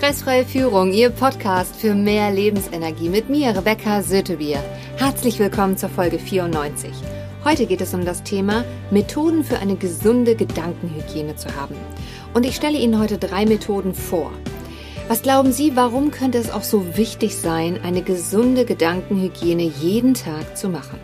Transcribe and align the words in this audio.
Stressfreie 0.00 0.46
Führung, 0.46 0.94
Ihr 0.94 1.10
Podcast 1.10 1.76
für 1.76 1.94
mehr 1.94 2.32
Lebensenergie 2.32 3.10
mit 3.10 3.28
mir, 3.28 3.54
Rebecca 3.54 4.02
Sötebier. 4.02 4.64
Herzlich 4.96 5.38
willkommen 5.38 5.76
zur 5.76 5.90
Folge 5.90 6.18
94. 6.18 6.90
Heute 7.44 7.66
geht 7.66 7.82
es 7.82 7.92
um 7.92 8.06
das 8.06 8.22
Thema 8.22 8.64
Methoden 8.90 9.44
für 9.44 9.58
eine 9.58 9.76
gesunde 9.76 10.36
Gedankenhygiene 10.36 11.36
zu 11.36 11.54
haben. 11.54 11.74
Und 12.32 12.46
ich 12.46 12.56
stelle 12.56 12.78
Ihnen 12.78 12.98
heute 12.98 13.18
drei 13.18 13.44
Methoden 13.44 13.92
vor. 13.92 14.32
Was 15.08 15.20
glauben 15.20 15.52
Sie, 15.52 15.76
warum 15.76 16.10
könnte 16.10 16.38
es 16.38 16.50
auch 16.50 16.62
so 16.62 16.96
wichtig 16.96 17.36
sein, 17.36 17.78
eine 17.82 18.00
gesunde 18.00 18.64
Gedankenhygiene 18.64 19.64
jeden 19.64 20.14
Tag 20.14 20.56
zu 20.56 20.70
machen? 20.70 20.98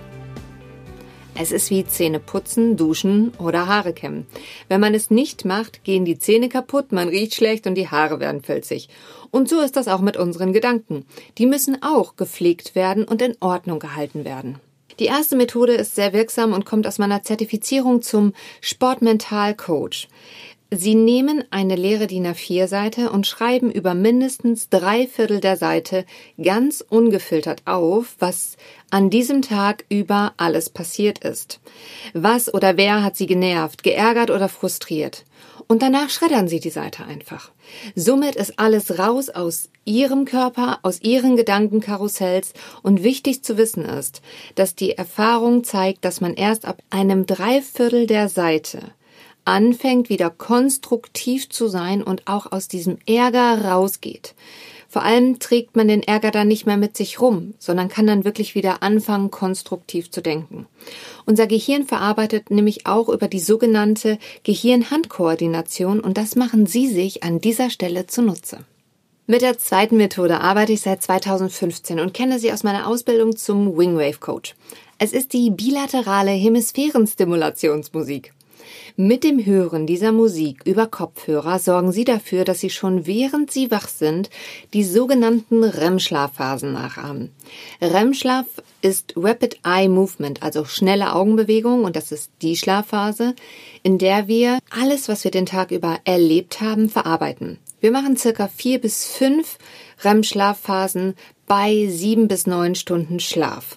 Es 1.39 1.53
ist 1.53 1.69
wie 1.69 1.85
Zähne 1.85 2.19
putzen, 2.19 2.79
duschen 2.79 3.33
oder 3.39 3.67
Haare 3.67 3.93
kämmen. 3.93 4.27
Wenn 4.69 4.81
man 4.81 4.95
es 4.95 5.11
nicht 5.11 5.45
macht, 5.45 5.85
gehen 5.85 6.07
die 6.07 6.19
Zähne 6.19 6.49
kaputt, 6.49 6.93
man 6.93 7.09
riecht 7.09 7.35
schlecht 7.35 7.67
und 7.67 7.75
die 7.75 7.89
Haare 7.89 8.21
werden 8.21 8.43
filzig. 8.43 8.89
Und 9.31 9.47
so 9.47 9.61
ist 9.61 9.77
das 9.77 9.87
auch 9.87 10.01
mit 10.01 10.17
unseren 10.17 10.55
Gedanken. 10.55 11.05
Die 11.37 11.45
müssen 11.45 11.83
auch 11.83 12.17
gepflegt 12.17 12.75
werden 12.75 13.05
und 13.05 13.21
in 13.21 13.37
Ordnung 13.41 13.81
gehalten 13.81 14.25
werden. 14.25 14.59
Die 14.99 15.05
erste 15.05 15.37
Methode 15.37 15.75
ist 15.75 15.95
sehr 15.95 16.15
wirksam 16.15 16.55
und 16.55 16.65
kommt 16.65 16.87
aus 16.87 16.99
meiner 16.99 17.23
Zertifizierung 17.23 18.01
zum 18.01 18.33
Sportmental 18.63 19.55
Coach. 19.55 20.09
Sie 20.73 20.97
nehmen 20.97 21.45
eine 21.51 21.77
leere 21.77 22.09
DIN 22.09 22.27
A4-Seite 22.27 23.11
und 23.11 23.25
schreiben 23.25 23.71
über 23.71 23.95
mindestens 23.95 24.69
drei 24.69 25.07
Viertel 25.07 25.39
der 25.39 25.57
Seite 25.57 26.05
ganz 26.43 26.85
ungefiltert 26.89 27.63
auf, 27.67 28.17
was 28.19 28.57
an 28.91 29.09
diesem 29.09 29.43
Tag 29.43 29.85
über 29.89 30.35
alles 30.39 30.69
passiert 30.69 31.21
ist. 31.21 31.61
Was 32.15 32.53
oder 32.53 32.77
wer 32.77 33.05
hat 33.05 33.17
Sie 33.17 33.27
genervt, 33.27 33.85
geärgert 33.85 34.31
oder 34.31 34.49
frustriert? 34.49 35.25
Und 35.69 35.83
danach 35.83 36.11
schreddern 36.11 36.49
Sie 36.49 36.59
die 36.59 36.71
Seite 36.71 37.05
einfach. 37.05 37.53
Somit 37.95 38.35
ist 38.35 38.59
alles 38.59 38.99
raus 38.99 39.29
aus 39.31 39.69
Ihrem 39.85 40.25
Körper, 40.25 40.81
aus 40.83 41.01
Ihren 41.01 41.37
Gedankenkarussells 41.37 42.55
und 42.83 43.05
wichtig 43.05 43.45
zu 43.45 43.57
wissen 43.57 43.85
ist, 43.85 44.21
dass 44.57 44.75
die 44.75 44.93
Erfahrung 44.93 45.63
zeigt, 45.63 46.05
dass 46.05 46.21
man 46.21 46.35
erst 46.35 46.65
ab 46.65 46.83
einem 46.91 47.27
Dreiviertel 47.27 48.09
der 48.09 48.29
Seite 48.29 48.81
anfängt, 49.47 50.09
wieder 50.09 50.31
konstruktiv 50.31 51.49
zu 51.49 51.69
sein 51.69 52.03
und 52.03 52.27
auch 52.27 52.53
aus 52.53 52.69
diesem 52.69 52.99
Ärger 53.07 53.65
rausgeht. 53.65 54.35
Vor 54.89 55.03
allem 55.03 55.39
trägt 55.39 55.77
man 55.77 55.89
den 55.89 56.03
Ärger 56.03 56.31
dann 56.31 56.49
nicht 56.49 56.65
mehr 56.65 56.77
mit 56.77 56.97
sich 56.97 57.21
rum, 57.21 57.55
sondern 57.59 57.89
kann 57.89 58.07
dann 58.07 58.25
wirklich 58.25 58.55
wieder 58.55 58.83
anfangen, 58.83 59.31
konstruktiv 59.31 60.11
zu 60.11 60.23
denken. 60.23 60.67
Unser 61.27 61.47
Gehirn 61.47 61.85
verarbeitet 61.85 62.51
nämlich 62.51 62.87
auch 62.87 63.09
über 63.09 63.29
die 63.29 63.41
sogenannte 63.41 64.19
Gehirn-Hand-Koordination 64.45 66.01
und 66.01 66.17
das 66.17 66.37
machen 66.37 66.67
Sie 66.67 66.89
sich 66.89 67.25
an 67.25 67.41
dieser 67.41 67.69
Stelle 67.69 68.07
zunutze. 68.07 68.61
Mit 69.29 69.43
der 69.43 69.59
zweiten 69.59 69.97
Methode 69.97 70.41
arbeite 70.41 70.73
ich 70.73 70.83
seit 70.83 71.03
2015 71.03 71.99
und 71.99 72.15
kenne 72.15 72.39
sie 72.39 72.53
aus 72.53 72.63
meiner 72.63 72.87
Ausbildung 72.87 73.37
zum 73.37 73.77
Wingwave 73.77 74.21
Coach. 74.21 74.55
Es 74.99 75.13
ist 75.13 75.33
die 75.33 75.51
bilaterale 75.51 76.31
Hemisphärenstimulationsmusik. 76.31 78.33
Mit 78.99 79.25
dem 79.25 79.45
Hören 79.45 79.87
dieser 79.87 80.11
Musik 80.11 80.63
über 80.65 80.87
Kopfhörer 80.87 81.59
sorgen 81.59 81.93
Sie 81.93 82.05
dafür, 82.05 82.47
dass 82.47 82.61
Sie 82.61 82.71
schon 82.71 83.07
während 83.07 83.51
Sie 83.51 83.71
wach 83.71 83.89
sind 83.89 84.31
die 84.73 84.85
sogenannten 84.85 85.65
REM-Schlafphasen 85.65 86.73
nachahmen. 86.73 87.31
REM-Schlaf 87.83 88.47
ist 88.81 89.13
Rapid 89.15 89.59
Eye 89.65 89.91
Movement, 89.91 90.43
also 90.43 90.65
schnelle 90.65 91.13
Augenbewegung 91.13 91.85
und 91.85 91.95
das 91.95 92.11
ist 92.11 92.31
die 92.41 92.57
Schlafphase, 92.57 93.35
in 93.83 93.99
der 93.99 94.29
wir 94.29 94.61
alles, 94.71 95.11
was 95.11 95.25
wir 95.25 95.31
den 95.31 95.45
Tag 95.45 95.73
über 95.73 95.99
erlebt 96.07 96.63
haben, 96.63 96.89
verarbeiten. 96.89 97.59
Wir 97.81 97.91
machen 97.91 98.17
circa 98.17 98.49
vier 98.49 98.81
bis 98.81 99.05
fünf 99.05 99.59
REM-Schlafphasen 100.05 101.17
bei 101.47 101.87
sieben 101.91 102.29
bis 102.29 102.47
neun 102.47 102.75
Stunden 102.75 103.21
Schlaf. 103.21 103.77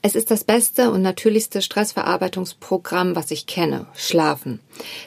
Es 0.00 0.14
ist 0.14 0.30
das 0.30 0.44
beste 0.44 0.90
und 0.90 1.02
natürlichste 1.02 1.60
Stressverarbeitungsprogramm, 1.60 3.16
was 3.16 3.30
ich 3.30 3.46
kenne, 3.46 3.86
Schlafen. 3.94 4.60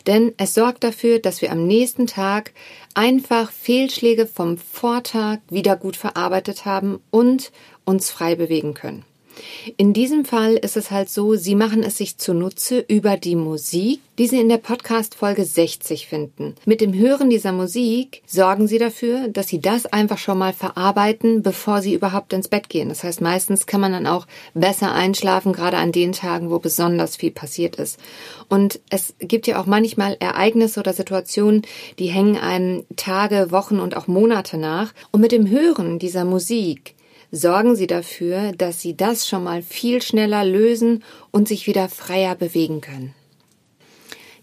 Denn 0.06 0.34
es 0.38 0.54
sorgt 0.54 0.84
dafür, 0.84 1.20
dass 1.20 1.42
wir 1.42 1.52
am 1.52 1.66
nächsten 1.66 2.08
Tag 2.08 2.52
einfach 2.94 3.52
Fehlschläge 3.52 4.28
vom 4.28 4.58
Vortag 4.58 5.40
wieder 5.50 5.78
gut 5.78 5.96
verarbeitet 5.96 6.66
haben 6.66 7.00
und 7.10 7.52
uns 7.86 8.12
frei 8.12 8.36
bewegen 8.36 8.74
können. 8.74 9.06
In 9.78 9.94
diesem 9.94 10.26
Fall 10.26 10.56
ist 10.56 10.78
es 10.78 10.92
halt 10.92 11.10
so, 11.10 11.36
Sie 11.36 11.56
machen 11.56 11.84
es 11.84 11.98
sich 11.98 12.18
zunutze 12.18 12.80
über 12.80 13.18
die 13.18 13.36
Musik, 13.36 14.00
die 14.18 14.28
Sie 14.28 14.40
in 14.40 14.50
der 14.50 14.58
Podcast 14.58 15.16
Folge 15.16 15.46
60 15.46 16.08
finden. 16.08 16.56
Mit 16.66 16.82
dem 16.82 16.94
Hören 16.94 17.30
dieser 17.30 17.52
Musik 17.52 18.22
sorgen 18.26 18.68
Sie 18.68 18.78
dafür, 18.78 19.28
dass 19.28 19.48
Sie 19.48 19.60
das 19.60 19.86
einfach 19.86 20.18
schon 20.18 20.38
mal 20.38 20.54
verarbeiten, 20.54 21.42
bevor 21.42 21.82
Sie 21.82 21.94
überhaupt 21.94 22.34
ins 22.34 22.48
Bett 22.48 22.70
gehen. 22.70 22.90
Das 22.90 23.04
heißt, 23.04 23.22
meistens 23.22 23.66
kann 23.66 23.82
man 23.82 23.92
dann 23.92 24.08
auch 24.08 24.28
besser 24.54 24.94
einschlafen, 24.94 25.54
gerade 25.54 25.78
an 25.78 25.92
den 25.92 26.12
Tagen, 26.12 26.50
wo 26.50 26.60
besonders 26.60 27.16
viel 27.16 27.32
passiert 27.32 27.78
ist. 27.78 28.00
Und 28.50 28.80
es 28.90 29.16
gibt 29.20 29.48
ja 29.48 29.62
auch 29.62 29.66
manchmal 29.66 30.18
Ereignisse 30.20 30.80
oder 30.80 30.94
Situationen, 30.94 31.64
die 32.00 32.08
hängen 32.08 32.38
einem 32.38 32.84
Tage, 32.96 33.52
Wochen 33.52 33.80
und 33.80 33.96
auch 33.96 34.08
Monate 34.08 34.58
nach. 34.58 34.94
Und 35.12 35.22
mit 35.22 35.32
dem 35.32 35.50
Hören 35.50 36.00
dieser 36.00 36.26
Musik 36.26 36.96
sorgen 37.32 37.76
Sie 37.76 37.88
dafür, 37.88 38.52
dass 38.52 38.82
Sie 38.82 38.96
das 38.96 39.28
schon 39.28 39.44
mal 39.44 39.62
viel 39.62 40.02
schneller 40.02 40.46
lösen 40.46 41.04
und 41.32 41.48
sich 41.48 41.68
wieder 41.68 41.90
freier 41.90 42.36
bewegen 42.36 42.82
können. 42.82 43.14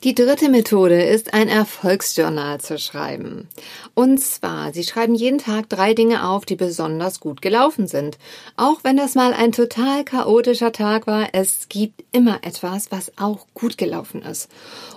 Die 0.04 0.14
dritte 0.14 0.48
Methode 0.48 1.02
ist, 1.02 1.34
ein 1.34 1.48
Erfolgsjournal 1.48 2.60
zu 2.60 2.78
schreiben. 2.78 3.48
Und 3.94 4.20
zwar, 4.20 4.72
Sie 4.72 4.84
schreiben 4.84 5.16
jeden 5.16 5.38
Tag 5.38 5.68
drei 5.68 5.92
Dinge 5.92 6.28
auf, 6.28 6.44
die 6.44 6.54
besonders 6.54 7.18
gut 7.18 7.42
gelaufen 7.42 7.88
sind. 7.88 8.16
Auch 8.56 8.84
wenn 8.84 8.96
das 8.96 9.16
mal 9.16 9.32
ein 9.34 9.50
total 9.50 10.04
chaotischer 10.04 10.70
Tag 10.70 11.08
war, 11.08 11.30
es 11.32 11.68
gibt 11.68 12.04
immer 12.12 12.38
etwas, 12.42 12.92
was 12.92 13.10
auch 13.18 13.48
gut 13.54 13.76
gelaufen 13.76 14.22
ist. 14.22 14.48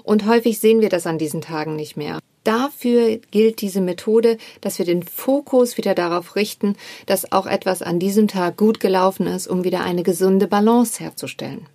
Und 0.04 0.28
häufig 0.28 0.60
sehen 0.60 0.82
wir 0.82 0.90
das 0.90 1.08
an 1.08 1.18
diesen 1.18 1.42
Tagen 1.42 1.76
nicht 1.76 1.98
mehr. 1.98 2.20
Dafür 2.44 3.18
gilt 3.32 3.62
diese 3.62 3.82
Methode, 3.82 4.38
dass 4.62 4.78
wir 4.78 4.86
den 4.86 5.02
Fokus 5.02 5.78
wieder 5.78 5.96
darauf 5.96 6.36
richten, 6.36 6.76
dass 7.08 7.32
auch 7.32 7.48
etwas 7.48 7.82
an 7.82 7.98
diesem 7.98 8.28
Tag 8.28 8.56
gut 8.56 8.80
gelaufen 8.80 9.26
ist, 9.26 9.48
um 9.48 9.64
wieder 9.64 9.82
eine 9.82 10.04
gesunde 10.04 10.46
Balance 10.46 11.04
herzustellen. 11.04 11.66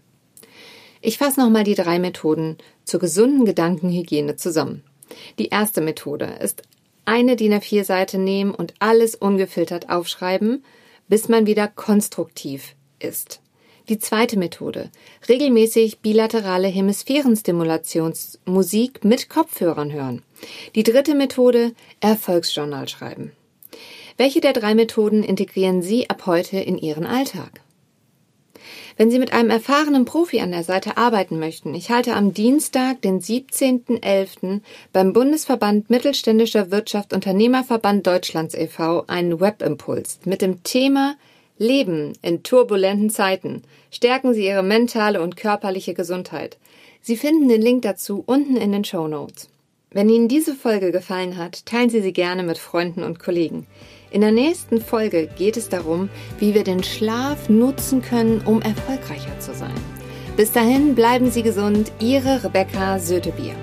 Ich 1.07 1.17
fasse 1.19 1.39
nochmal 1.39 1.63
die 1.63 1.77
drei 1.77 2.01
Methoden 2.01 2.59
zur 2.85 2.99
gesunden 2.99 3.45
Gedankenhygiene 3.45 4.35
zusammen. 4.35 4.83
Die 5.39 5.51
erste 5.51 5.81
Methode 5.81 6.37
ist 6.43 6.65
eine 7.05 7.37
DIN 7.37 7.55
A4-Seite 7.55 8.19
nehmen 8.19 8.53
und 8.53 8.75
alles 8.81 9.15
ungefiltert 9.15 9.89
aufschreiben, 9.89 10.65
bis 11.07 11.29
man 11.29 11.47
wieder 11.47 11.69
konstruktiv 11.69 12.75
ist. 12.99 13.41
Die 13.89 14.01
zweite 14.01 14.37
Methode. 14.37 14.91
Regelmäßig 15.29 16.01
bilaterale 16.01 16.67
Hemisphärenstimulationsmusik 16.67 19.05
mit 19.05 19.29
Kopfhörern 19.29 19.93
hören. 19.93 20.23
Die 20.75 20.83
dritte 20.83 21.15
Methode. 21.15 21.71
Erfolgsjournal 22.01 22.89
schreiben. 22.89 23.31
Welche 24.17 24.41
der 24.41 24.55
drei 24.55 24.75
Methoden 24.75 25.23
integrieren 25.23 25.83
Sie 25.83 26.11
ab 26.11 26.27
heute 26.27 26.59
in 26.59 26.79
Ihren 26.79 27.07
Alltag? 27.07 27.61
Wenn 28.99 29.11
Sie 29.11 29.19
mit 29.19 29.35
einem 29.35 29.51
erfahrenen 29.51 30.07
Profi 30.07 30.41
an 30.41 30.53
der 30.53 30.65
Seite 30.65 30.97
arbeiten 30.97 31.39
möchten, 31.39 31.75
ich 31.75 31.91
halte 31.91 32.15
am 32.15 32.33
Dienstag, 32.33 33.03
den 33.03 33.21
17.11. 33.21 34.63
beim 34.95 35.13
Bundesverband 35.13 35.91
Mittelständischer 35.91 36.71
Wirtschaft 36.71 37.13
Unternehmerverband 37.13 38.07
Deutschlands 38.07 38.55
e.V. 38.55 39.05
einen 39.07 39.39
Webimpuls 39.39 40.21
mit 40.25 40.41
dem 40.41 40.63
Thema 40.63 41.17
Leben 41.59 42.15
in 42.23 42.43
turbulenten 42.43 43.11
Zeiten. 43.11 43.63
Stärken 43.91 44.33
Sie 44.33 44.47
Ihre 44.47 44.63
mentale 44.63 45.21
und 45.21 45.37
körperliche 45.37 45.93
Gesundheit. 45.93 46.57
Sie 47.03 47.19
finden 47.19 47.49
den 47.49 47.61
Link 47.61 47.83
dazu 47.83 48.23
unten 48.25 48.57
in 48.57 48.73
den 48.73 48.85
Show 48.85 49.09
Notes. 49.09 49.51
Wenn 49.93 50.09
Ihnen 50.09 50.27
diese 50.27 50.55
Folge 50.55 50.91
gefallen 50.91 51.37
hat, 51.37 51.65
teilen 51.65 51.91
Sie 51.91 52.01
sie 52.01 52.13
gerne 52.13 52.43
mit 52.43 52.59
Freunden 52.59 53.05
und 53.05 53.21
Kollegen. 53.21 53.67
In 54.11 54.21
der 54.21 54.33
nächsten 54.33 54.81
Folge 54.81 55.29
geht 55.39 55.57
es 55.57 55.69
darum, 55.69 56.09
wie 56.39 56.55
wir 56.55 56.65
den 56.65 56.83
Schlaf 56.83 57.49
nutzen 57.49 58.03
können, 58.03 58.43
um 58.45 58.61
erfolgreicher 58.63 59.39
zu 59.39 59.55
sein. 59.55 59.75
Bis 60.37 60.51
dahin 60.51 60.97
bleiben 60.97 61.31
Sie 61.31 61.43
gesund, 61.43 61.93
Ihre 62.01 62.43
Rebecca 62.43 62.99
Sötebier. 62.99 63.55